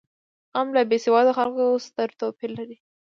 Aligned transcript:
قلم 0.53 0.67
له 0.75 0.81
بېسواده 0.89 1.31
خلکو 1.37 1.63
ستر 1.87 2.09
توپیر 2.19 2.49
لري 2.57 2.77